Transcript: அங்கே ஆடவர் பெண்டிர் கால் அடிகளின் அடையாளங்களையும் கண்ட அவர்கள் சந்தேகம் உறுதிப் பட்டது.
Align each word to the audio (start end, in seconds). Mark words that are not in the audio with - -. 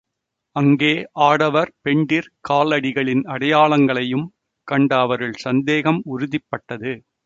அங்கே 0.55 0.93
ஆடவர் 1.21 1.71
பெண்டிர் 1.81 2.29
கால் 2.41 2.71
அடிகளின் 2.71 3.23
அடையாளங்களையும் 3.27 4.27
கண்ட 4.67 4.91
அவர்கள் 4.99 5.41
சந்தேகம் 5.41 6.01
உறுதிப் 6.05 6.49
பட்டது. 6.49 6.91